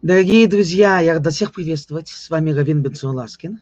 Дорогие 0.00 0.46
друзья, 0.46 1.00
я 1.00 1.14
рада 1.14 1.30
всех 1.30 1.52
приветствовать. 1.52 2.06
С 2.06 2.30
вами 2.30 2.52
Равин 2.52 2.82
Бенсон 2.82 3.16
Ласкин. 3.16 3.60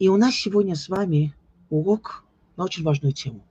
И 0.00 0.08
у 0.08 0.16
нас 0.16 0.34
сегодня 0.34 0.74
с 0.74 0.88
вами 0.88 1.36
урок 1.70 2.24
на 2.56 2.64
очень 2.64 2.82
важную 2.82 3.12
тему. 3.12 3.46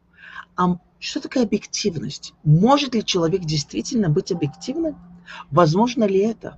А 0.58 0.76
что 1.00 1.22
такое 1.22 1.44
объективность? 1.44 2.34
Может 2.44 2.96
ли 2.96 3.06
человек 3.06 3.44
действительно 3.46 4.10
быть 4.10 4.30
объективным? 4.34 4.98
Возможно 5.52 6.04
ли 6.04 6.20
это? 6.20 6.58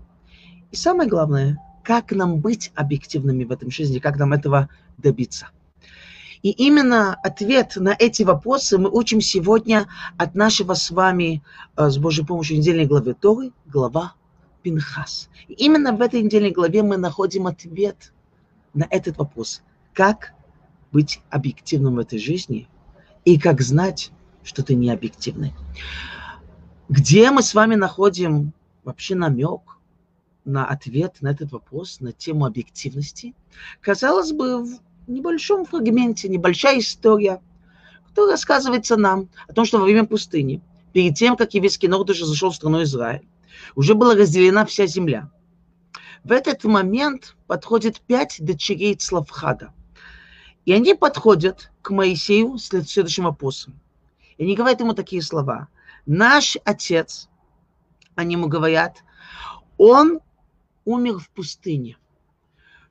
И 0.71 0.75
самое 0.75 1.07
главное, 1.07 1.59
как 1.83 2.11
нам 2.13 2.39
быть 2.39 2.71
объективными 2.73 3.43
в 3.43 3.51
этом 3.51 3.69
жизни, 3.69 3.99
как 3.99 4.17
нам 4.17 4.33
этого 4.33 4.69
добиться? 4.97 5.49
И 6.41 6.49
именно 6.49 7.13
ответ 7.13 7.73
на 7.75 7.95
эти 7.99 8.23
вопросы 8.23 8.79
мы 8.79 8.89
учим 8.89 9.21
сегодня 9.21 9.87
от 10.17 10.33
нашего 10.33 10.73
с 10.73 10.89
вами, 10.89 11.43
э, 11.77 11.91
с 11.91 11.99
Божьей 11.99 12.25
помощью, 12.25 12.57
недельной 12.57 12.87
главы 12.87 13.13
Торы, 13.13 13.51
глава 13.67 14.15
Пинхас. 14.63 15.29
И 15.47 15.53
именно 15.53 15.93
в 15.93 16.01
этой 16.01 16.21
недельной 16.23 16.51
главе 16.51 16.81
мы 16.81 16.97
находим 16.97 17.45
ответ 17.45 18.13
на 18.73 18.87
этот 18.89 19.17
вопрос. 19.17 19.61
Как 19.93 20.33
быть 20.91 21.21
объективным 21.29 21.95
в 21.95 21.99
этой 21.99 22.17
жизни 22.17 22.67
и 23.25 23.39
как 23.39 23.61
знать, 23.61 24.11
что 24.43 24.63
ты 24.63 24.75
не 24.75 24.89
объективный. 24.89 25.53
Где 26.89 27.31
мы 27.31 27.43
с 27.43 27.53
вами 27.53 27.75
находим 27.75 28.53
вообще 28.83 29.15
намек 29.15 29.61
на 30.45 30.65
ответ 30.65 31.17
на 31.21 31.29
этот 31.29 31.51
вопрос, 31.51 31.99
на 31.99 32.11
тему 32.11 32.45
объективности? 32.45 33.33
Казалось 33.81 34.31
бы, 34.31 34.63
в 34.63 34.79
небольшом 35.07 35.65
фрагменте, 35.65 36.29
небольшая 36.29 36.79
история, 36.79 37.41
которая 38.07 38.33
рассказывается 38.33 38.95
нам 38.97 39.29
о 39.47 39.53
том, 39.53 39.65
что 39.65 39.79
во 39.79 39.85
время 39.85 40.05
пустыни, 40.05 40.61
перед 40.91 41.15
тем, 41.15 41.35
как 41.35 41.53
еврейский 41.53 41.87
народ 41.87 42.09
уже 42.09 42.25
зашел 42.25 42.51
в 42.51 42.55
страну 42.55 42.83
Израиль, 42.83 43.25
уже 43.75 43.95
была 43.95 44.15
разделена 44.15 44.65
вся 44.65 44.85
земля. 44.85 45.29
В 46.23 46.31
этот 46.31 46.63
момент 46.63 47.35
подходит 47.47 47.99
пять 48.01 48.37
дочерей 48.39 48.95
Цлавхада. 48.95 49.73
И 50.65 50.71
они 50.71 50.93
подходят 50.95 51.71
к 51.81 51.89
Моисею 51.89 52.57
с 52.57 52.67
следующим 52.67 53.25
вопросом. 53.25 53.79
И 54.37 54.43
они 54.43 54.55
говорят 54.55 54.79
ему 54.79 54.93
такие 54.93 55.21
слова. 55.21 55.67
Наш 56.05 56.57
отец, 56.63 57.29
они 58.15 58.33
ему 58.33 58.47
говорят, 58.47 59.03
он 59.77 60.21
умер 60.85 61.19
в 61.19 61.29
пустыне. 61.29 61.97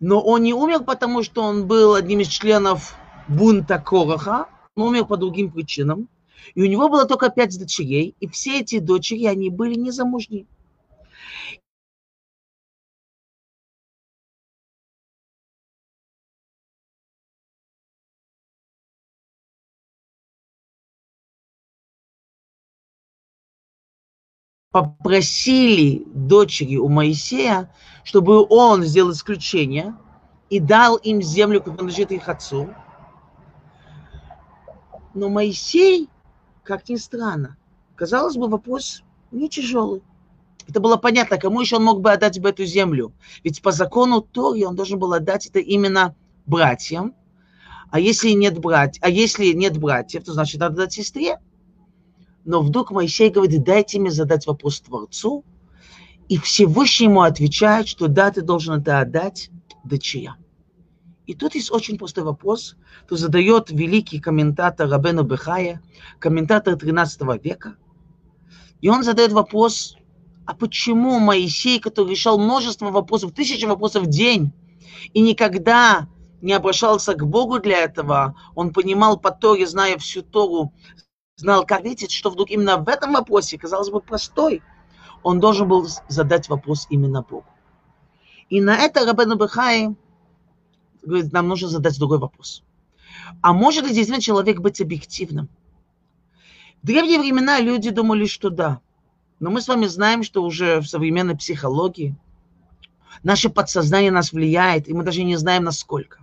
Но 0.01 0.21
он 0.21 0.43
не 0.43 0.53
умер, 0.53 0.85
потому 0.85 1.23
что 1.23 1.43
он 1.43 1.67
был 1.67 1.95
одним 1.95 2.21
из 2.21 2.29
членов 2.29 2.95
бунта 3.29 3.79
Короха, 3.79 4.49
он 4.75 4.89
умер 4.89 5.07
по 5.07 5.17
другим 5.17 5.51
причинам. 5.51 6.09
И 6.55 6.63
у 6.63 6.67
него 6.67 6.89
было 6.89 7.07
только 7.07 7.31
пять 7.31 7.59
дочерей, 7.59 8.15
и 8.21 8.27
все 8.29 8.61
эти 8.61 8.79
дочери, 8.79 9.27
они 9.27 9.51
были 9.51 9.75
незамужние. 9.75 10.47
попросили 24.73 26.03
дочери 26.07 26.77
у 26.77 26.89
Моисея, 26.89 27.73
чтобы 28.05 28.45
он 28.49 28.83
сделал 28.83 29.13
исключение 29.13 29.95
и 30.49 30.59
дал 30.59 30.97
им 30.97 31.23
землю, 31.23 31.61
которая 31.61 31.79
принадлежит 31.79 32.11
их 32.11 32.29
отцу. 32.29 32.71
Но 35.15 35.29
Моисей, 35.29 36.09
как 36.63 36.89
ни 36.89 36.97
странно, 36.97 37.57
казалось 37.97 38.37
бы, 38.37 38.49
вопрос 38.49 39.03
не 39.31 39.49
тяжелый. 39.49 40.03
Это 40.69 40.81
было 40.81 40.97
понятно, 40.97 41.39
кому 41.39 41.61
еще 41.61 41.77
он 41.77 41.85
мог 41.85 42.01
бы 42.01 42.13
отдать 42.13 42.41
бы 42.41 42.51
эту 42.51 42.65
землю. 42.65 43.13
Ведь 43.43 43.63
по 43.63 43.73
закону 43.73 44.21
Тори 44.21 44.65
он 44.65 44.77
должен 44.77 44.99
был 44.99 45.13
отдать 45.13 45.47
это 45.47 45.59
именно 45.59 46.15
братьям. 46.47 47.15
А 47.91 48.01
если 48.01 48.31
нет 48.31 48.59
брать, 48.59 48.99
а 49.03 49.11
если 49.11 49.53
нет 49.53 49.77
братьев, 49.77 50.25
то 50.25 50.33
значит 50.33 50.61
надо 50.61 50.77
дать 50.77 50.93
сестре. 50.93 51.39
Но 52.45 52.63
вдруг 52.63 52.91
Моисей 52.91 53.31
говорит, 53.31 53.65
дайте 53.65 53.99
мне 53.99 54.11
задать 54.11 54.47
вопрос 54.47 54.81
Творцу. 54.81 55.45
И 56.29 56.39
Всевышний 56.39 57.07
ему 57.07 57.23
отвечает, 57.23 57.89
что 57.89 58.09
да, 58.09 58.31
ты 58.31 58.41
должен 58.41 58.81
это 58.81 59.01
отдать 59.01 59.51
дочерям. 59.85 60.42
И 61.33 61.35
тут 61.35 61.55
есть 61.55 61.73
очень 61.73 61.97
простой 61.97 62.25
вопрос, 62.25 62.77
то 63.09 63.17
задает 63.17 63.71
великий 63.71 64.21
комментатор 64.21 64.87
Рабену 64.87 65.23
Бехая, 65.23 65.81
комментатор 66.19 66.77
13 66.77 67.23
века. 67.43 67.77
И 68.83 68.91
он 68.91 69.03
задает 69.03 69.33
вопрос, 69.33 69.97
а 70.45 70.55
почему 70.55 71.19
Моисей, 71.21 71.81
который 71.81 72.11
решал 72.11 72.39
множество 72.39 72.91
вопросов, 72.91 73.33
тысячи 73.33 73.65
вопросов 73.65 74.03
в 74.03 74.11
день, 74.11 74.53
и 75.15 75.23
никогда 75.23 76.07
не 76.43 76.53
обращался 76.53 77.15
к 77.15 77.27
Богу 77.27 77.61
для 77.61 77.79
этого, 77.79 78.37
он 78.55 78.75
понимал 78.75 79.19
по 79.19 79.31
Торе, 79.31 79.67
зная 79.67 79.97
всю 79.97 80.21
Тору, 80.21 80.75
знал, 81.37 81.65
как 81.65 81.79
ответить, 81.79 82.13
что 82.13 82.29
вдруг 82.29 82.51
именно 82.51 82.77
в 82.77 82.91
этом 82.91 83.15
вопросе, 83.15 83.57
казалось 83.57 83.89
бы, 83.89 84.03
простой, 84.03 84.61
он 85.23 85.41
должен 85.41 85.67
был 85.67 85.89
задать 86.11 86.51
вопрос 86.51 86.87
именно 86.91 87.23
Богу. 87.23 87.47
И 88.51 88.61
на 88.61 88.77
это 88.77 89.07
Рабен 89.07 89.39
Бахай 89.39 89.97
говорит, 91.03 91.33
нам 91.33 91.49
нужно 91.49 91.69
задать 91.69 91.99
другой 91.99 92.19
вопрос. 92.19 92.63
А 93.41 93.53
может 93.53 93.85
ли 93.85 93.89
действительно 93.89 94.21
человек 94.21 94.61
быть 94.61 94.81
объективным? 94.81 95.49
В 96.83 96.87
древние 96.87 97.19
времена 97.19 97.61
люди 97.61 97.91
думали, 97.91 98.27
что 98.27 98.51
да. 98.51 98.81
Но 99.41 99.51
мы 99.51 99.61
с 99.61 99.69
вами 99.69 99.87
знаем, 99.87 100.23
что 100.23 100.43
уже 100.43 100.81
в 100.81 100.87
современной 100.87 101.37
психологии 101.37 102.17
наше 103.23 103.51
подсознание 103.51 104.11
нас 104.11 104.33
влияет, 104.33 104.89
и 104.89 104.95
мы 104.95 105.03
даже 105.03 105.23
не 105.23 105.37
знаем, 105.37 105.65
насколько. 105.65 106.21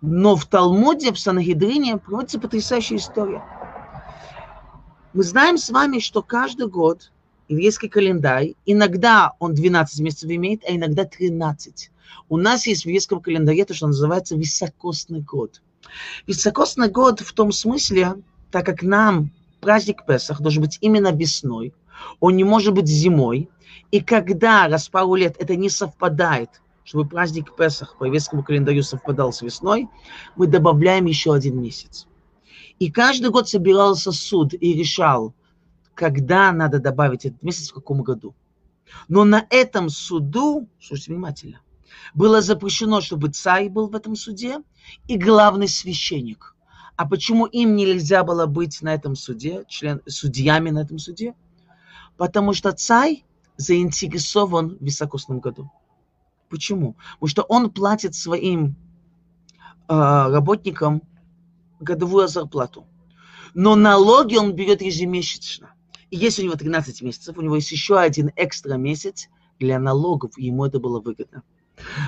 Но 0.00 0.36
в 0.36 0.46
Талмуде, 0.46 1.12
в 1.12 1.18
Сангидрине 1.18 1.96
проводится 1.96 2.38
потрясающая 2.38 2.96
история– 2.96 3.42
мы 5.16 5.22
знаем 5.22 5.56
с 5.56 5.70
вами, 5.70 5.98
что 5.98 6.22
каждый 6.22 6.68
год 6.68 7.10
еврейский 7.48 7.88
календарь, 7.88 8.54
иногда 8.64 9.32
он 9.38 9.54
12 9.54 10.00
месяцев 10.00 10.30
имеет, 10.30 10.64
а 10.64 10.74
иногда 10.74 11.04
13. 11.04 11.90
У 12.28 12.36
нас 12.36 12.66
есть 12.66 12.82
в 12.82 12.86
еврейском 12.86 13.20
календаре 13.20 13.64
то, 13.64 13.74
что 13.74 13.86
называется 13.86 14.36
високосный 14.36 15.20
год. 15.20 15.62
Високосный 16.26 16.88
год 16.88 17.20
в 17.20 17.32
том 17.32 17.52
смысле, 17.52 18.14
так 18.50 18.66
как 18.66 18.82
нам 18.82 19.30
праздник 19.60 20.04
Песах 20.06 20.40
должен 20.40 20.62
быть 20.62 20.78
именно 20.80 21.12
весной, 21.12 21.72
он 22.20 22.36
не 22.36 22.44
может 22.44 22.74
быть 22.74 22.86
зимой, 22.86 23.48
и 23.90 24.00
когда 24.00 24.68
раз 24.68 24.88
пару 24.88 25.14
лет 25.14 25.36
это 25.38 25.56
не 25.56 25.70
совпадает, 25.70 26.60
чтобы 26.84 27.08
праздник 27.08 27.54
Песах 27.56 27.96
по 27.98 28.04
еврейскому 28.04 28.42
календарю 28.42 28.82
совпадал 28.82 29.32
с 29.32 29.42
весной, 29.42 29.88
мы 30.36 30.46
добавляем 30.46 31.06
еще 31.06 31.34
один 31.34 31.60
месяц. 31.60 32.06
И 32.78 32.90
каждый 32.90 33.30
год 33.30 33.48
собирался 33.48 34.12
суд 34.12 34.52
и 34.52 34.74
решал, 34.74 35.34
когда 35.96 36.52
надо 36.52 36.78
добавить 36.78 37.24
этот 37.24 37.42
месяц, 37.42 37.70
в 37.70 37.74
каком 37.74 38.02
году. 38.02 38.34
Но 39.08 39.24
на 39.24 39.44
этом 39.50 39.88
суду, 39.88 40.68
слушайте 40.78 41.12
внимательно, 41.12 41.60
было 42.14 42.40
запрещено, 42.40 43.00
чтобы 43.00 43.30
царь 43.30 43.68
был 43.68 43.88
в 43.88 43.96
этом 43.96 44.14
суде 44.14 44.58
и 45.08 45.16
главный 45.16 45.66
священник. 45.66 46.54
А 46.96 47.08
почему 47.08 47.46
им 47.46 47.74
нельзя 47.74 48.22
было 48.24 48.46
быть 48.46 48.80
на 48.82 48.94
этом 48.94 49.16
суде, 49.16 49.64
член, 49.68 50.02
судьями 50.06 50.70
на 50.70 50.80
этом 50.80 50.98
суде? 50.98 51.34
Потому 52.16 52.52
что 52.52 52.72
царь 52.72 53.24
заинтересован 53.56 54.76
в 54.76 54.84
високосном 54.84 55.40
году. 55.40 55.70
Почему? 56.48 56.96
Потому 57.14 57.28
что 57.28 57.42
он 57.42 57.70
платит 57.70 58.14
своим 58.14 58.76
э, 59.88 59.94
работникам 59.94 61.02
годовую 61.80 62.28
зарплату. 62.28 62.86
Но 63.54 63.74
налоги 63.74 64.36
он 64.36 64.52
берет 64.52 64.82
ежемесячно. 64.82 65.75
И 66.10 66.16
если 66.16 66.42
у 66.42 66.46
него 66.46 66.56
13 66.56 67.02
месяцев, 67.02 67.36
у 67.36 67.42
него 67.42 67.56
есть 67.56 67.72
еще 67.72 67.98
один 67.98 68.30
экстра 68.36 68.74
месяц 68.74 69.28
для 69.58 69.78
налогов, 69.78 70.32
и 70.36 70.46
ему 70.46 70.66
это 70.66 70.78
было 70.78 71.00
выгодно. 71.00 71.42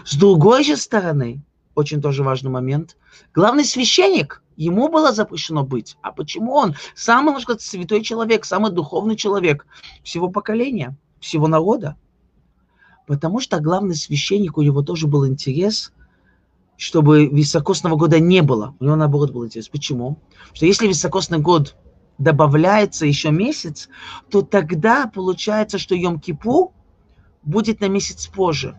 С 0.04 0.16
другой 0.16 0.64
же 0.64 0.76
стороны, 0.76 1.42
очень 1.74 2.00
тоже 2.00 2.22
важный 2.22 2.50
момент, 2.50 2.96
главный 3.34 3.64
священник, 3.64 4.42
ему 4.56 4.88
было 4.88 5.12
запрещено 5.12 5.64
быть. 5.64 5.96
А 6.02 6.12
почему 6.12 6.54
он? 6.54 6.74
Самый, 6.94 7.32
можно 7.32 7.42
сказать, 7.42 7.62
святой 7.62 8.02
человек, 8.02 8.44
самый 8.44 8.72
духовный 8.72 9.16
человек 9.16 9.66
всего 10.02 10.28
поколения, 10.30 10.96
всего 11.20 11.48
народа. 11.48 11.96
Потому 13.06 13.40
что 13.40 13.60
главный 13.60 13.94
священник, 13.94 14.58
у 14.58 14.62
него 14.62 14.82
тоже 14.82 15.06
был 15.06 15.26
интерес 15.26 15.92
чтобы 16.78 17.26
високосного 17.26 17.96
года 17.96 18.20
не 18.20 18.40
было. 18.40 18.76
У 18.78 18.84
него 18.84 18.94
наоборот 18.94 19.32
был 19.32 19.44
интерес. 19.44 19.68
Почему? 19.68 20.14
Потому 20.14 20.54
что 20.54 20.66
если 20.66 20.86
високосный 20.86 21.38
год 21.38 21.74
добавляется 22.18 23.06
еще 23.06 23.30
месяц, 23.30 23.88
то 24.28 24.42
тогда 24.42 25.06
получается, 25.06 25.78
что 25.78 25.94
Йом-Кипу 25.94 26.72
будет 27.42 27.80
на 27.80 27.88
месяц 27.88 28.26
позже. 28.26 28.76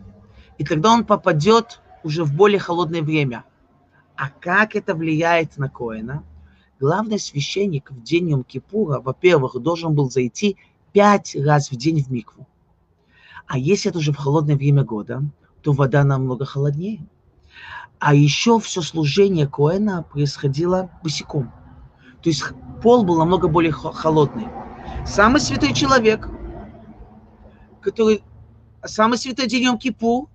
И 0.58 0.64
тогда 0.64 0.92
он 0.92 1.04
попадет 1.04 1.80
уже 2.04 2.24
в 2.24 2.34
более 2.34 2.58
холодное 2.58 3.02
время. 3.02 3.44
А 4.14 4.28
как 4.28 4.76
это 4.76 4.94
влияет 4.94 5.56
на 5.56 5.70
Коэна? 5.70 6.22
Главный 6.78 7.18
священник 7.18 7.90
в 7.90 8.02
день 8.02 8.32
Йом-Кипура, 8.32 9.00
во-первых, 9.00 9.60
должен 9.60 9.94
был 9.94 10.10
зайти 10.10 10.56
пять 10.92 11.34
раз 11.34 11.70
в 11.70 11.76
день 11.76 12.02
в 12.02 12.10
микву. 12.10 12.46
А 13.46 13.58
если 13.58 13.90
это 13.90 13.98
уже 13.98 14.12
в 14.12 14.16
холодное 14.16 14.56
время 14.56 14.84
года, 14.84 15.22
то 15.62 15.72
вода 15.72 16.04
намного 16.04 16.44
холоднее. 16.44 17.06
А 17.98 18.14
еще 18.14 18.60
все 18.60 18.80
служение 18.80 19.46
Коэна 19.46 20.02
происходило 20.02 20.90
босиком. 21.02 21.52
То 22.22 22.28
есть 22.28 22.42
пол 22.82 23.04
был 23.04 23.18
намного 23.18 23.48
более 23.48 23.72
холодный. 23.72 24.48
Самый 25.06 25.40
святой 25.40 25.72
человек, 25.72 26.28
который 27.80 28.22
самый 28.84 29.18
святой 29.18 29.46
день 29.46 29.64
Йом 29.64 29.78
Кипур, 29.78 30.28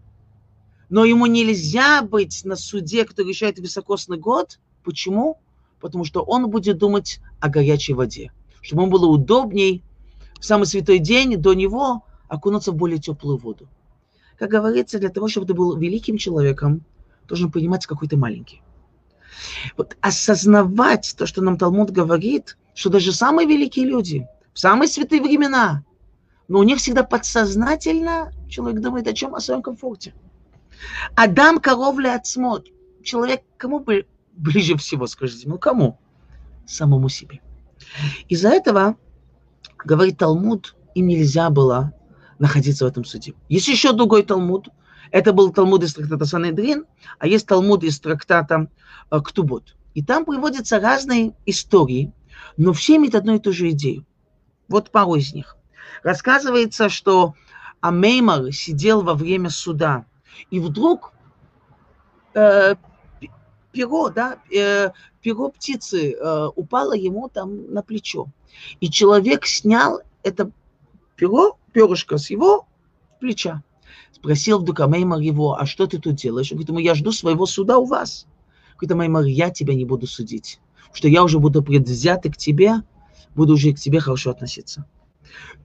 но 0.90 1.04
ему 1.06 1.26
нельзя 1.26 2.02
быть 2.02 2.44
на 2.46 2.56
суде, 2.56 3.06
который 3.06 3.30
решает 3.30 3.60
високосный 3.60 4.18
год. 4.18 4.60
Почему? 4.84 5.40
Потому 5.80 6.06
что 6.06 6.22
он 6.22 6.50
будет 6.50 6.78
думать 6.78 7.20
о 7.40 7.50
горячей 7.50 7.94
воде. 7.94 8.32
Чтобы 8.62 8.84
ему 8.84 8.92
было 8.92 9.08
удобней 9.08 9.84
в 10.40 10.46
самый 10.46 10.66
святой 10.66 11.00
день 11.00 11.38
до 11.38 11.54
него 11.54 12.04
окунуться 12.28 12.72
в 12.72 12.76
более 12.76 13.00
теплую 13.00 13.38
воду. 13.38 13.68
Как 14.38 14.50
говорится, 14.50 15.00
для 15.00 15.10
того, 15.10 15.28
чтобы 15.28 15.48
ты 15.48 15.54
был 15.54 15.78
великим 15.78 16.18
человеком, 16.18 16.84
должен 17.28 17.52
понимать, 17.52 17.86
какой 17.86 18.08
ты 18.08 18.18
маленький. 18.18 18.62
Вот 19.78 19.98
осознавать 20.02 21.16
то, 21.18 21.26
что 21.26 21.42
нам 21.42 21.58
Талмуд 21.58 21.92
говорит, 21.92 22.58
что 22.74 22.90
даже 22.90 23.12
самые 23.12 23.48
великие 23.48 23.86
люди 23.86 24.28
в 24.54 24.60
самые 24.60 24.88
святые 24.88 25.22
времена, 25.22 25.84
но 26.48 26.60
у 26.60 26.64
них 26.64 26.78
всегда 26.78 27.04
подсознательно 27.04 28.32
человек 28.50 28.82
думает 28.82 29.08
о 29.08 29.14
чем? 29.14 29.36
О 29.36 29.40
своем 29.40 29.62
комфорте. 29.62 30.14
Адам 31.16 31.60
коровля 31.60 32.16
отсмот. 32.16 32.68
Человек 33.04 33.44
кому 33.58 33.80
бы 33.80 34.06
ближе 34.34 34.78
всего, 34.78 35.08
скажите, 35.08 35.48
ну 35.48 35.58
кому? 35.58 35.98
Самому 36.66 37.10
себе. 37.10 37.42
Из-за 38.30 38.50
этого, 38.50 38.98
говорит 39.78 40.18
Талмуд, 40.18 40.76
им 40.96 41.08
нельзя 41.08 41.50
было 41.50 41.94
находиться 42.40 42.86
в 42.86 42.88
этом 42.88 43.06
суде. 43.06 43.34
Есть 43.50 43.68
еще 43.68 43.94
другой 43.94 44.24
Талмуд. 44.24 44.70
Это 45.16 45.32
был 45.32 45.54
Талмуд 45.54 45.82
из 45.82 45.94
трактата 45.94 46.26
Санедрин, 46.26 46.84
а 47.20 47.28
есть 47.28 47.48
Талмуд 47.48 47.86
из 47.86 48.02
трактата 48.02 48.68
э, 49.10 49.20
Ктубот. 49.22 49.74
И 49.94 50.04
там 50.04 50.26
приводятся 50.26 50.78
разные 50.78 51.34
истории, 51.46 52.12
но 52.58 52.74
все 52.74 52.98
имеют 52.98 53.16
одну 53.16 53.36
и 53.36 53.40
ту 53.40 53.54
же 53.54 53.70
идею. 53.70 54.06
Вот 54.68 54.92
пару 54.92 55.16
из 55.16 55.34
них. 55.34 55.56
Рассказывается, 56.04 56.90
что 56.90 57.34
Амеймар 57.80 58.52
сидел 58.52 59.04
во 59.04 59.14
время 59.14 59.50
суда, 59.50 60.06
и 60.50 60.60
вдруг 60.60 61.14
э, 62.34 62.76
перо, 63.72 64.10
да, 64.10 64.40
э, 64.54 64.90
перо 65.22 65.48
птицы 65.48 66.12
э, 66.12 66.48
упало 66.58 66.92
ему 66.92 67.30
там 67.30 67.72
на 67.72 67.84
плечо. 67.84 68.28
И 68.82 68.90
человек 68.90 69.46
снял 69.46 70.02
это 70.24 70.52
перо, 71.16 71.58
перышко 71.72 72.18
с 72.18 72.30
его 72.30 72.68
плеча. 73.22 73.64
Спросил 74.16 74.60
вдруг 74.60 74.80
Амеймар 74.80 75.20
его, 75.20 75.60
а 75.60 75.66
что 75.66 75.88
ты 75.88 76.00
тут 76.00 76.16
делаешь? 76.16 76.52
Он 76.52 76.56
говорит 76.56 76.70
ему, 76.70 76.80
я 76.80 76.96
жду 76.96 77.12
своего 77.12 77.46
суда 77.46 77.78
у 77.78 77.86
вас. 77.86 78.26
Говорит 78.78 78.94
Амеймар, 78.94 79.26
я 79.26 79.50
тебя 79.50 79.76
не 79.76 79.84
буду 79.84 80.08
судить, 80.08 80.60
что 80.94 81.10
я 81.10 81.22
уже 81.22 81.38
буду 81.38 81.62
предвзятый 81.62 82.32
к 82.32 82.38
тебе, 82.38 82.76
буду 83.36 83.54
уже 83.54 83.74
к 83.74 83.80
тебе 83.80 84.00
хорошо 84.00 84.32
относиться. 84.32 84.86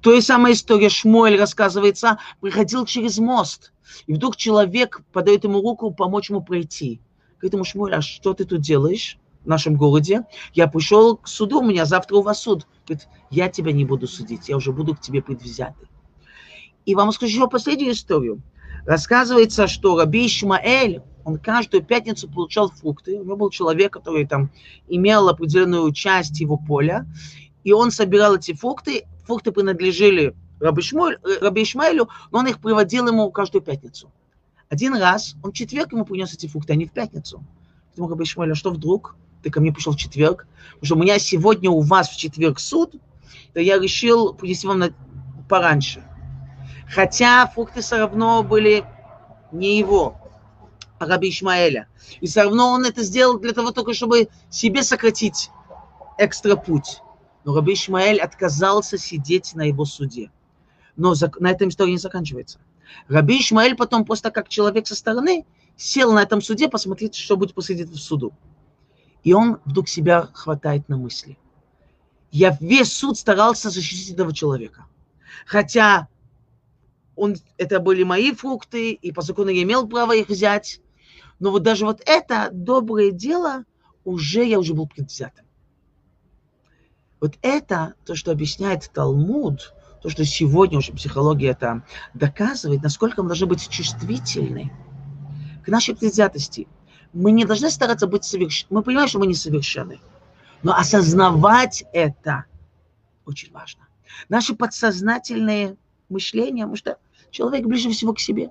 То 0.00 0.12
и 0.12 0.20
самая 0.20 0.54
история 0.54 0.88
Шмуэль 0.88 1.38
рассказывается, 1.38 2.18
приходил 2.40 2.86
через 2.86 3.18
мост, 3.18 3.72
и 4.08 4.14
вдруг 4.14 4.36
человек 4.36 5.02
подает 5.12 5.44
ему 5.44 5.62
руку 5.62 5.92
помочь 5.92 6.28
ему 6.28 6.42
пройти. 6.42 7.00
Говорит 7.38 7.54
ему, 7.54 7.64
Шмуэль, 7.64 7.94
а 7.94 8.02
что 8.02 8.34
ты 8.34 8.44
тут 8.44 8.62
делаешь 8.62 9.16
в 9.44 9.46
нашем 9.46 9.76
городе? 9.76 10.24
Я 10.54 10.66
пришел 10.66 11.16
к 11.16 11.28
суду, 11.28 11.60
у 11.60 11.64
меня 11.64 11.84
завтра 11.84 12.16
у 12.16 12.22
вас 12.22 12.42
суд. 12.42 12.66
Говорит, 12.84 13.06
я 13.30 13.48
тебя 13.48 13.70
не 13.70 13.84
буду 13.84 14.08
судить, 14.08 14.48
я 14.48 14.56
уже 14.56 14.72
буду 14.72 14.96
к 14.96 15.00
тебе 15.00 15.22
предвзятый. 15.22 15.88
И 16.86 16.94
вам 16.94 17.12
скажу 17.12 17.32
еще 17.32 17.48
последнюю 17.48 17.92
историю. 17.92 18.40
Рассказывается, 18.86 19.66
что 19.66 19.98
Раби 19.98 20.26
Ишмаэль, 20.26 21.02
он 21.24 21.38
каждую 21.38 21.84
пятницу 21.84 22.28
получал 22.28 22.70
фрукты. 22.70 23.18
У 23.18 23.24
него 23.24 23.36
был 23.36 23.50
человек, 23.50 23.92
который 23.92 24.26
там 24.26 24.50
имел 24.88 25.28
определенную 25.28 25.92
часть 25.92 26.40
его 26.40 26.56
поля, 26.56 27.06
и 27.62 27.72
он 27.72 27.90
собирал 27.90 28.36
эти 28.36 28.54
фрукты. 28.54 29.04
Фрукты 29.26 29.52
принадлежали 29.52 30.34
Раби, 30.60 30.82
Шмуэль, 30.82 31.18
Раби 31.40 31.62
Ишмаэлю, 31.62 32.08
но 32.30 32.38
он 32.38 32.46
их 32.46 32.60
приводил 32.60 33.06
ему 33.06 33.30
каждую 33.30 33.62
пятницу. 33.62 34.10
Один 34.68 34.96
раз 34.96 35.36
он 35.42 35.52
в 35.52 35.54
четверг 35.54 35.92
ему 35.92 36.04
принес 36.04 36.32
эти 36.32 36.46
фрукты, 36.46 36.72
а 36.72 36.76
не 36.76 36.86
в 36.86 36.92
пятницу. 36.92 37.44
Ему 37.96 38.08
Раби 38.08 38.24
Ишмаэль, 38.24 38.52
а 38.52 38.54
что 38.54 38.70
вдруг? 38.70 39.16
Ты 39.42 39.50
ко 39.50 39.60
мне 39.60 39.72
пришел 39.72 39.92
в 39.92 39.96
четверг? 39.96 40.46
Потому 40.74 40.86
что 40.86 40.94
у 40.96 40.98
меня 40.98 41.18
сегодня 41.18 41.70
у 41.70 41.80
вас 41.80 42.08
в 42.08 42.16
четверг 42.16 42.60
суд, 42.60 42.94
я 43.54 43.78
решил 43.78 44.34
принести 44.34 44.66
вам 44.66 44.78
на... 44.78 44.90
пораньше. 45.48 46.02
Хотя 46.90 47.46
фрукты 47.46 47.82
все 47.82 47.98
равно 47.98 48.42
были 48.42 48.84
не 49.52 49.78
его, 49.78 50.16
а 50.98 51.06
Раби 51.06 51.30
Ишмаэля. 51.30 51.86
И 52.20 52.26
все 52.26 52.42
равно 52.42 52.72
он 52.72 52.84
это 52.84 53.02
сделал 53.02 53.38
для 53.38 53.52
того 53.52 53.70
только, 53.70 53.94
чтобы 53.94 54.28
себе 54.50 54.82
сократить 54.82 55.50
экстра 56.18 56.56
путь. 56.56 57.00
Но 57.44 57.54
Раби 57.54 57.74
Ишмаэль 57.74 58.20
отказался 58.20 58.98
сидеть 58.98 59.54
на 59.54 59.62
его 59.62 59.84
суде. 59.84 60.32
Но 60.96 61.14
на 61.38 61.50
этом 61.52 61.68
история 61.68 61.92
не 61.92 61.98
заканчивается. 61.98 62.58
Раби 63.08 63.38
Ишмаэль 63.38 63.76
потом, 63.76 64.04
просто 64.04 64.32
как 64.32 64.48
человек 64.48 64.88
со 64.88 64.96
стороны, 64.96 65.46
сел 65.76 66.12
на 66.12 66.22
этом 66.22 66.42
суде 66.42 66.68
посмотреть, 66.68 67.14
что 67.14 67.36
будет 67.36 67.54
посадить 67.54 67.88
в 67.88 67.98
суду. 67.98 68.32
И 69.22 69.32
он 69.32 69.60
вдруг 69.64 69.88
себя 69.88 70.28
хватает 70.32 70.88
на 70.88 70.96
мысли. 70.96 71.38
Я 72.32 72.56
весь 72.60 72.92
суд 72.92 73.16
старался 73.16 73.70
защитить 73.70 74.10
этого 74.10 74.34
человека. 74.34 74.86
Хотя 75.46 76.08
он, 77.20 77.36
это 77.58 77.80
были 77.80 78.02
мои 78.02 78.32
фрукты, 78.32 78.92
и 78.92 79.12
по 79.12 79.20
закону 79.20 79.50
я 79.50 79.62
имел 79.62 79.86
право 79.86 80.12
их 80.12 80.28
взять. 80.28 80.80
Но 81.38 81.50
вот 81.50 81.62
даже 81.62 81.84
вот 81.84 82.00
это 82.06 82.48
доброе 82.50 83.10
дело, 83.10 83.64
уже 84.04 84.42
я 84.44 84.58
уже 84.58 84.72
был 84.72 84.88
предвзятым. 84.88 85.44
Вот 87.20 87.34
это 87.42 87.92
то, 88.06 88.14
что 88.14 88.32
объясняет 88.32 88.90
Талмуд, 88.94 89.74
то, 90.02 90.08
что 90.08 90.24
сегодня 90.24 90.78
уже 90.78 90.92
психология 90.92 91.48
это 91.48 91.84
доказывает, 92.14 92.82
насколько 92.82 93.22
мы 93.22 93.28
должны 93.28 93.46
быть 93.46 93.68
чувствительны 93.68 94.72
к 95.62 95.68
нашей 95.68 95.94
предвзятости. 95.94 96.66
Мы 97.12 97.32
не 97.32 97.44
должны 97.44 97.68
стараться 97.68 98.06
быть 98.06 98.24
совершенными. 98.24 98.78
Мы 98.78 98.82
понимаем, 98.82 99.08
что 99.08 99.18
мы 99.18 99.26
несовершенны. 99.26 100.00
Но 100.62 100.74
осознавать 100.74 101.84
это 101.92 102.46
очень 103.26 103.52
важно. 103.52 103.88
Наши 104.30 104.54
подсознательные 104.54 105.76
мышления, 106.08 106.62
потому 106.62 106.76
что 106.76 106.96
человек 107.30 107.66
ближе 107.66 107.90
всего 107.90 108.12
к 108.12 108.20
себе. 108.20 108.50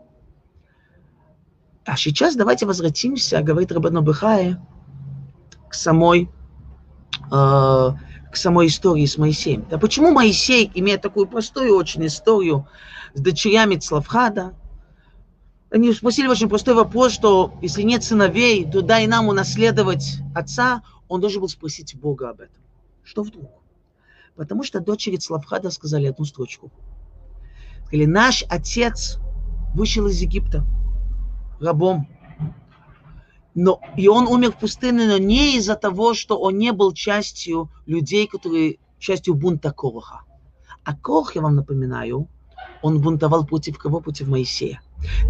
А 1.86 1.98
сейчас 1.98 2.36
давайте 2.36 2.66
возвратимся, 2.66 3.42
говорит 3.42 3.72
Рабану 3.72 4.02
Бехае, 4.02 4.62
к 5.70 5.74
самой 5.74 6.30
э, 7.32 7.90
к 8.32 8.36
самой 8.36 8.68
истории 8.68 9.06
с 9.06 9.18
Моисеем. 9.18 9.66
Да 9.70 9.78
почему 9.78 10.12
Моисей, 10.12 10.72
имея 10.76 10.98
такую 10.98 11.28
простую 11.28 11.76
очень 11.76 12.06
историю 12.06 12.68
с 13.14 13.22
дочерями 13.22 13.76
Цлавхада, 13.76 14.54
они 15.72 15.94
спросили 15.94 16.28
очень 16.28 16.50
простой 16.50 16.74
вопрос, 16.74 17.12
что 17.12 17.54
если 17.62 17.84
нет 17.84 18.04
сыновей, 18.04 18.70
то 18.70 18.82
дай 18.82 19.06
нам 19.08 19.28
унаследовать 19.28 20.18
отца, 20.34 20.82
он 21.08 21.22
должен 21.22 21.42
был 21.42 21.50
спросить 21.50 21.96
Бога 21.96 22.30
об 22.30 22.42
этом. 22.42 22.56
Что 23.04 23.24
вдруг? 23.24 23.50
Потому 24.36 24.64
что 24.64 24.80
дочери 24.80 25.18
Цлавхада 25.18 25.70
сказали 25.70 26.08
одну 26.08 26.26
строчку. 26.26 26.72
Сказали, 27.90 28.06
наш 28.06 28.44
отец 28.50 29.18
вышел 29.74 30.06
из 30.06 30.22
Египта 30.22 30.64
рабом, 31.60 32.08
но, 33.56 33.82
и 33.98 34.08
он 34.08 34.28
умер 34.28 34.52
в 34.52 34.60
пустыне, 34.60 35.08
но 35.08 35.18
не 35.18 35.58
из-за 35.58 35.76
того, 35.76 36.14
что 36.14 36.40
он 36.40 36.60
не 36.60 36.72
был 36.72 36.94
частью 36.94 37.72
людей, 37.88 38.28
которые 38.28 38.78
частью 39.00 39.34
бунта 39.34 39.72
Короха. 39.72 40.22
А 40.84 40.96
Корох, 40.96 41.36
я 41.36 41.42
вам 41.42 41.56
напоминаю, 41.56 42.28
он 42.84 43.02
бунтовал 43.02 43.44
против 43.44 43.80
кого? 43.80 44.02
Против 44.02 44.28
Моисея. 44.28 44.82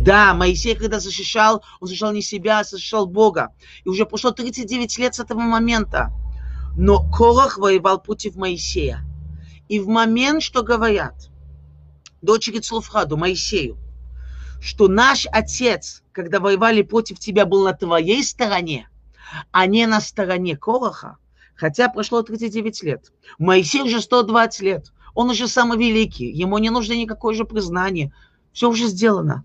Да, 0.02 0.34
Моисей, 0.34 0.76
когда 0.76 1.00
защищал, 1.00 1.64
он 1.80 1.88
защищал 1.88 2.12
не 2.12 2.22
себя, 2.22 2.60
а 2.60 2.64
защищал 2.66 3.08
Бога. 3.08 3.54
И 3.86 3.90
уже 3.90 4.06
прошло 4.06 4.32
39 4.32 4.98
лет 4.98 5.16
с 5.16 5.22
этого 5.22 5.40
момента. 5.40 6.12
Но 6.76 7.10
Корах 7.10 7.58
воевал 7.58 8.02
против 8.02 8.36
Моисея. 8.36 9.06
И 9.70 9.80
в 9.80 9.88
момент, 9.88 10.44
что 10.44 10.62
говорят 10.62 11.30
дочери 12.22 12.60
Цлуфхаду, 12.60 13.18
Моисею, 13.18 13.78
что 14.62 14.88
наш 14.88 15.26
отец, 15.32 16.04
когда 16.12 16.40
воевали 16.40 16.82
против 16.82 17.20
тебя, 17.20 17.46
был 17.46 17.64
на 17.64 17.74
твоей 17.74 18.24
стороне, 18.24 18.90
а 19.52 19.66
не 19.66 19.86
на 19.88 20.02
стороне 20.02 20.58
Короха, 20.58 21.18
хотя 21.56 21.90
прошло 21.90 22.22
39 22.22 22.84
лет. 22.84 23.12
Моисей 23.38 23.82
уже 23.82 24.02
120 24.02 24.62
лет. 24.62 24.92
Он 25.14 25.30
уже 25.30 25.48
самый 25.48 25.78
великий. 25.78 26.32
Ему 26.32 26.58
не 26.58 26.70
нужно 26.70 26.94
никакое 26.94 27.36
же 27.36 27.46
признание. 27.46 28.14
Все 28.54 28.70
уже 28.70 28.88
сделано. 28.88 29.44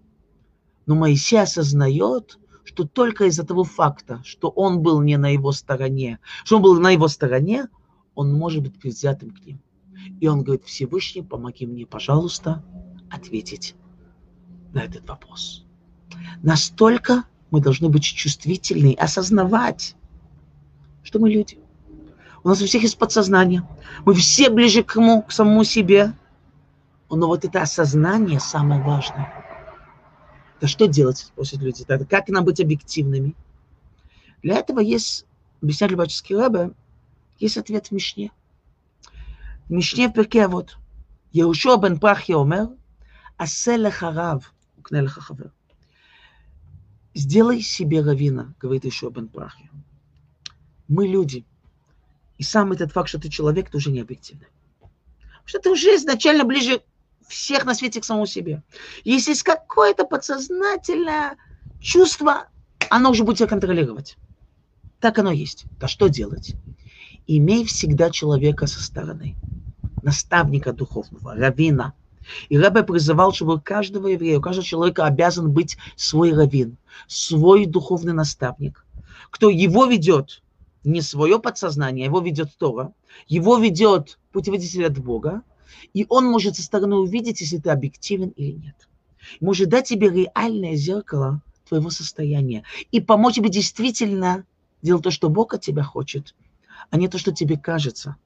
Но 0.86 0.94
Моисей 0.94 1.40
осознает, 1.40 2.38
что 2.64 2.84
только 2.84 3.24
из-за 3.24 3.44
того 3.44 3.64
факта, 3.64 4.22
что 4.24 4.48
он 4.48 4.80
был 4.80 5.00
не 5.00 5.16
на 5.16 5.32
его 5.32 5.52
стороне, 5.52 6.18
что 6.44 6.56
он 6.56 6.62
был 6.62 6.80
на 6.80 6.90
его 6.90 7.08
стороне, 7.08 7.68
он 8.14 8.32
может 8.32 8.62
быть 8.62 8.78
предвзятым 8.78 9.30
к 9.30 9.40
ним. 9.44 9.60
И 10.20 10.28
он 10.28 10.42
говорит, 10.42 10.64
Всевышний, 10.64 11.22
помоги 11.22 11.66
мне, 11.66 11.86
пожалуйста, 11.86 12.62
ответить 13.10 13.74
на 14.72 14.80
этот 14.80 15.08
вопрос. 15.08 15.64
Настолько 16.42 17.24
мы 17.50 17.60
должны 17.60 17.88
быть 17.88 18.04
чувствительны, 18.04 18.94
осознавать, 18.94 19.96
что 21.02 21.18
мы 21.18 21.30
люди. 21.30 21.58
У 22.42 22.48
нас 22.48 22.60
у 22.60 22.66
всех 22.66 22.82
есть 22.82 22.98
подсознание. 22.98 23.66
Мы 24.04 24.14
все 24.14 24.50
ближе 24.50 24.82
к, 24.82 24.94
кому, 24.94 25.22
к 25.22 25.32
самому 25.32 25.64
себе. 25.64 26.12
Но 27.10 27.28
вот 27.28 27.44
это 27.44 27.62
осознание 27.62 28.40
самое 28.40 28.82
важное. 28.82 29.32
Это 30.58 30.66
что 30.66 30.86
делать, 30.86 31.18
спросят 31.18 31.60
люди. 31.60 31.84
Это 31.86 32.04
как 32.04 32.28
нам 32.28 32.44
быть 32.44 32.60
объективными? 32.60 33.34
Для 34.42 34.56
этого 34.56 34.80
есть, 34.80 35.24
объясняет 35.62 35.92
Любаческий 35.92 36.36
Рэбе, 36.36 36.72
есть 37.38 37.56
ответ 37.56 37.86
в 37.86 37.92
Мишне. 37.92 38.30
В 39.67 39.71
Мишне 39.71 40.07
в 40.07 40.13
перке 40.13 40.47
вот. 40.47 40.75
יהושע 41.33 41.75
בן 41.75 41.97
פרחיה 41.97 42.35
אומר, 42.35 42.63
עשה 43.37 43.77
לך 43.77 44.03
רב, 44.03 44.47
וקנה 44.79 45.01
לך 45.01 45.19
חבר. 45.19 45.45
Сделай 47.15 47.61
себе 47.61 48.01
равина, 48.01 48.53
говорит 48.61 48.85
еще 48.85 49.09
Бен 49.09 49.27
Прахия. 49.27 49.69
Мы 50.87 51.07
люди. 51.07 51.43
И 52.37 52.43
сам 52.43 52.71
этот 52.71 52.91
факт, 52.91 53.09
что 53.09 53.19
ты 53.19 53.29
человек, 53.29 53.69
тоже 53.69 53.91
не 53.91 53.99
объективный. 53.99 54.47
Что 55.43 55.59
ты 55.59 55.69
уже 55.69 55.95
изначально 55.95 56.45
ближе 56.45 56.81
всех 57.27 57.65
на 57.65 57.75
свете 57.75 57.99
к 57.99 58.05
самому 58.05 58.25
себе. 58.25 58.63
Если 59.03 59.31
есть 59.31 59.43
какое-то 59.43 60.05
подсознательное 60.05 61.37
чувство, 61.81 62.47
оно 62.89 63.11
уже 63.11 63.23
будет 63.23 63.39
себя 63.39 63.47
контролировать. 63.47 64.17
Так 64.99 65.19
оно 65.19 65.31
есть. 65.31 65.65
Да 65.79 65.87
что 65.87 66.07
делать? 66.07 66.55
Имей 67.26 67.64
всегда 67.64 68.10
человека 68.10 68.66
со 68.66 68.82
стороны. 68.82 69.36
Наставника 70.02 70.72
духовного, 70.72 71.34
равина. 71.34 71.94
И 72.48 72.58
Рэбе 72.58 72.82
призывал, 72.82 73.32
чтобы 73.32 73.60
каждого 73.60 74.08
еврея, 74.08 74.38
у 74.38 74.42
каждого 74.42 74.64
человека 74.64 75.06
обязан 75.06 75.50
быть 75.50 75.76
свой 75.96 76.32
равин, 76.32 76.76
свой 77.06 77.66
духовный 77.66 78.12
наставник, 78.12 78.86
кто 79.30 79.50
его 79.50 79.86
ведет, 79.86 80.42
не 80.84 81.00
свое 81.00 81.38
подсознание, 81.38 82.06
его 82.06 82.20
ведет 82.20 82.56
Тора, 82.58 82.92
его 83.26 83.56
ведет 83.56 84.18
путеводитель 84.32 84.86
от 84.86 84.98
Бога, 84.98 85.42
и 85.92 86.06
он 86.08 86.26
может 86.26 86.56
со 86.56 86.62
стороны 86.62 86.96
увидеть, 86.96 87.40
если 87.40 87.58
ты 87.58 87.70
объективен 87.70 88.28
или 88.30 88.52
нет. 88.52 88.88
Может 89.40 89.70
дать 89.70 89.88
тебе 89.88 90.10
реальное 90.10 90.76
зеркало 90.76 91.42
твоего 91.68 91.90
состояния 91.90 92.64
и 92.92 93.00
помочь 93.00 93.36
тебе 93.36 93.48
действительно 93.48 94.44
делать 94.82 95.02
то, 95.02 95.10
что 95.10 95.30
Бог 95.30 95.54
от 95.54 95.62
тебя 95.62 95.82
хочет, 95.82 96.34
а 96.90 96.96
не 96.96 97.08
то, 97.08 97.18
что 97.18 97.32
тебе 97.32 97.56
кажется. 97.56 98.16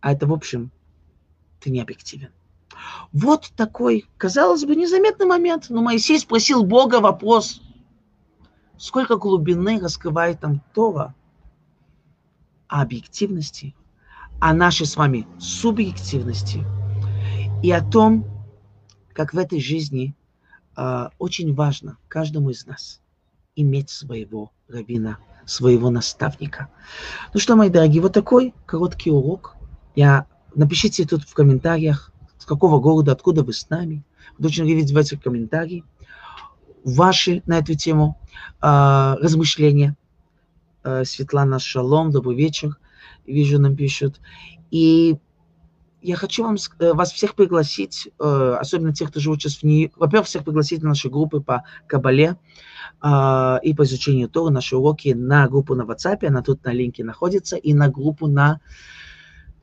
А 0.00 0.12
это, 0.12 0.26
в 0.26 0.32
общем, 0.32 0.70
ты 1.60 1.70
не 1.70 1.80
объективен. 1.80 2.30
Вот 3.12 3.50
такой, 3.56 4.06
казалось 4.16 4.64
бы, 4.64 4.76
незаметный 4.76 5.26
момент. 5.26 5.66
Но 5.68 5.82
Моисей 5.82 6.18
спросил 6.18 6.64
Бога 6.64 7.00
вопрос, 7.00 7.60
сколько 8.76 9.16
глубины 9.16 9.80
раскрывает 9.80 10.40
там 10.40 10.62
Тора 10.74 11.14
о 12.68 12.82
объективности, 12.82 13.74
о 14.40 14.52
нашей 14.52 14.86
с 14.86 14.96
вами 14.96 15.26
субъективности 15.38 16.64
и 17.62 17.70
о 17.72 17.82
том, 17.82 18.24
как 19.12 19.34
в 19.34 19.38
этой 19.38 19.60
жизни 19.60 20.14
э, 20.76 21.08
очень 21.18 21.54
важно 21.54 21.98
каждому 22.08 22.50
из 22.50 22.66
нас 22.66 23.00
иметь 23.60 23.90
своего 23.90 24.52
равина, 24.68 25.18
своего 25.46 25.90
наставника. 25.90 26.68
Ну 27.34 27.40
что, 27.40 27.56
мои 27.56 27.68
дорогие, 27.68 28.02
вот 28.02 28.12
такой 28.12 28.54
короткий 28.66 29.10
урок. 29.10 29.56
Я 29.94 30.26
напишите 30.54 31.04
тут 31.06 31.24
в 31.24 31.34
комментариях, 31.34 32.12
с 32.38 32.44
какого 32.44 32.80
города, 32.80 33.12
откуда 33.12 33.42
вы 33.42 33.52
с 33.52 33.68
нами. 33.68 34.04
Очень 34.38 34.66
видеть 34.66 34.92
в 34.92 34.96
этих 34.96 35.22
комментариях 35.22 35.84
ваши 36.84 37.42
на 37.46 37.58
эту 37.58 37.74
тему 37.74 38.18
э, 38.62 39.16
размышления. 39.20 39.96
Э, 40.84 41.04
Светлана 41.04 41.58
Шалом, 41.58 42.10
добрый 42.10 42.36
вечер. 42.36 42.78
Вижу, 43.26 43.58
нам 43.60 43.76
пишут. 43.76 44.20
И 44.70 45.16
я 46.08 46.16
хочу 46.16 46.42
вам, 46.42 46.56
э, 46.78 46.92
вас 46.94 47.12
всех 47.12 47.34
пригласить, 47.34 48.08
э, 48.18 48.56
особенно 48.58 48.94
тех, 48.94 49.10
кто 49.10 49.20
живет 49.20 49.40
сейчас 49.42 49.58
в 49.58 49.62
ней, 49.64 49.92
во-первых, 49.94 50.26
всех 50.26 50.42
пригласить 50.42 50.82
на 50.82 50.88
наши 50.88 51.10
группы 51.10 51.40
по 51.40 51.64
Кабале 51.86 52.38
э, 53.02 53.58
и 53.62 53.74
по 53.74 53.82
изучению 53.82 54.30
Тора, 54.30 54.50
наши 54.50 54.74
уроки 54.74 55.10
на 55.10 55.46
группу 55.48 55.74
на 55.74 55.82
WhatsApp, 55.82 56.24
она 56.26 56.42
тут 56.42 56.64
на 56.64 56.72
линке 56.72 57.04
находится, 57.04 57.56
и 57.56 57.74
на 57.74 57.88
группу 57.88 58.26
на 58.26 58.60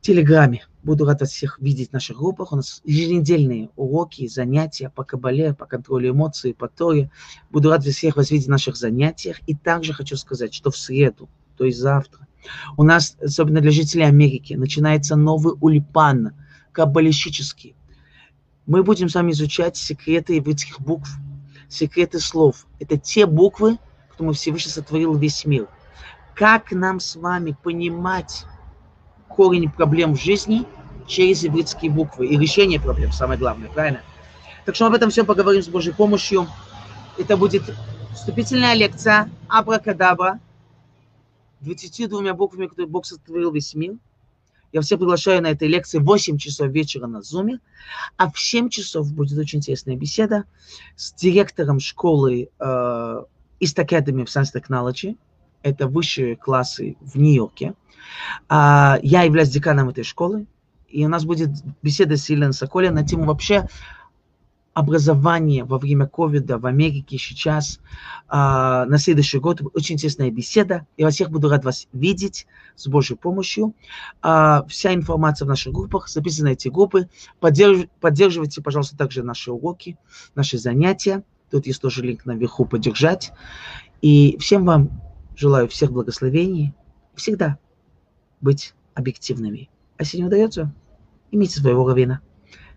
Телеграме. 0.02 0.68
Буду 0.84 1.06
рад 1.06 1.22
вас 1.22 1.32
всех 1.32 1.58
видеть 1.60 1.90
в 1.90 1.94
наших 1.94 2.18
группах. 2.18 2.52
У 2.52 2.58
нас 2.58 2.82
еженедельные 2.86 3.72
уроки, 3.76 4.28
занятия 4.28 4.92
по 4.92 5.04
кабале, 5.04 5.56
по 5.56 5.66
контролю 5.66 6.12
эмоций, 6.12 6.54
по 6.54 6.68
торе. 6.68 7.10
Буду 7.50 7.72
рад 7.72 7.84
всех 7.84 8.18
вас 8.18 8.30
видеть 8.30 8.46
в 8.46 8.52
наших 8.52 8.76
занятиях. 8.76 9.38
И 9.48 9.56
также 9.56 9.94
хочу 9.94 10.16
сказать, 10.16 10.54
что 10.54 10.70
в 10.70 10.78
среду, 10.78 11.28
то 11.58 11.66
есть 11.66 11.80
завтра, 11.80 12.25
у 12.78 12.84
нас, 12.84 13.18
особенно 13.22 13.62
для 13.62 13.72
жителей 13.72 14.06
Америки, 14.06 14.54
начинается 14.54 15.16
новый 15.16 15.56
ульпан, 15.60 16.32
каббалистический. 16.72 17.76
Мы 18.66 18.84
будем 18.84 19.10
с 19.10 19.16
вами 19.16 19.32
изучать 19.32 19.78
секреты 19.78 20.34
еврейских 20.34 20.82
букв, 20.82 21.10
секреты 21.70 22.20
слов. 22.20 22.66
Это 22.80 22.98
те 22.98 23.26
буквы, 23.26 23.78
которые 24.10 24.34
Всевышний 24.34 24.72
сотворил 24.72 25.16
весь 25.16 25.46
мир. 25.46 25.68
Как 26.34 26.72
нам 26.72 27.00
с 27.00 27.16
вами 27.16 27.56
понимать 27.64 28.46
корень 29.28 29.70
проблем 29.70 30.16
в 30.16 30.22
жизни 30.22 30.66
через 31.08 31.44
еврейские 31.44 31.92
буквы 31.92 32.28
и 32.28 32.38
решение 32.38 32.80
проблем, 32.80 33.12
самое 33.12 33.40
главное, 33.40 33.70
правильно? 33.70 34.02
Так 34.66 34.76
что 34.76 34.88
об 34.88 34.94
этом 34.94 35.12
все 35.12 35.24
поговорим 35.24 35.62
с 35.62 35.68
Божьей 35.68 35.94
помощью. 35.94 36.48
Это 37.18 37.38
будет 37.38 37.64
вступительная 38.14 38.74
лекция 38.74 39.30
Абракадабра, 39.48 40.40
22 41.66 42.34
буквами, 42.34 42.68
которые 42.68 42.88
Бог 42.88 43.06
сотворил 43.06 43.52
весь 43.52 43.74
мир. 43.76 43.96
Я 44.72 44.82
всех 44.82 45.00
приглашаю 45.00 45.42
на 45.42 45.48
этой 45.48 45.68
лекции 45.68 46.00
в 46.00 46.04
8 46.04 46.38
часов 46.38 46.70
вечера 46.70 47.08
на 47.08 47.22
Зуме. 47.22 47.60
А 48.18 48.32
в 48.32 48.40
7 48.40 48.70
часов 48.70 49.12
будет 49.14 49.38
очень 49.38 49.60
интересная 49.60 49.96
беседа 49.96 50.46
с 50.96 51.14
директором 51.14 51.80
школы 51.80 52.50
э, 52.60 52.64
East 52.64 53.78
Academy 53.78 54.26
в 54.26 54.30
Science 54.30 54.54
Technology. 54.54 55.18
Это 55.62 55.88
высшие 55.88 56.36
классы 56.36 56.98
в 57.02 57.18
Нью-Йорке. 57.18 57.74
А, 58.50 59.00
я 59.02 59.24
являюсь 59.24 59.50
деканом 59.50 59.90
этой 59.90 60.04
школы, 60.04 60.46
и 60.90 61.06
у 61.06 61.10
нас 61.10 61.26
будет 61.26 61.50
беседа 61.82 62.18
с 62.18 62.30
Еленой 62.30 62.54
Соколей 62.54 62.90
на 62.90 63.04
тему 63.06 63.26
вообще 63.26 63.68
образования 64.76 65.64
во 65.64 65.80
время 65.80 66.06
ковида 66.06 66.58
в 66.58 66.66
Америке 66.66 67.18
сейчас 67.18 67.80
а, 68.28 68.86
на 68.86 68.98
следующий 68.98 69.40
год. 69.40 69.62
Очень 69.74 69.96
интересная 69.96 70.30
беседа. 70.30 70.86
Я 70.98 71.10
всех 71.10 71.32
буду 71.32 71.50
рад 71.50 71.64
вас 71.64 71.88
видеть 71.94 72.46
с 72.76 72.86
Божьей 72.88 73.16
помощью. 73.16 73.74
А, 74.22 74.66
вся 74.68 74.94
информация 74.94 75.46
в 75.46 75.50
наших 75.50 75.74
группах, 75.74 76.10
записаны 76.10 76.52
эти 76.52 76.68
группы. 76.68 77.08
Поддерж, 77.40 77.88
поддерживайте, 78.02 78.62
пожалуйста, 78.62 78.98
также 78.98 79.24
наши 79.24 79.50
уроки, 79.50 79.98
наши 80.36 80.58
занятия. 80.58 81.24
Тут 81.50 81.68
есть 81.68 81.82
тоже 81.82 82.04
линк 82.04 82.26
наверху 82.26 82.66
«Поддержать». 82.66 83.32
И 84.02 84.38
всем 84.40 84.66
вам 84.66 85.02
желаю 85.38 85.70
всех 85.70 85.94
благословений. 85.94 86.74
Всегда 87.16 87.58
быть 88.42 88.74
объективными. 88.94 89.70
А 89.98 90.04
если 90.04 90.18
не 90.18 90.26
удается, 90.26 90.74
имейте 91.32 91.62
своего 91.62 91.88
равина. 91.88 92.20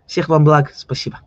Всех 0.07 0.29
вам 0.29 0.45
благ. 0.45 0.71
Спасибо. 0.73 1.19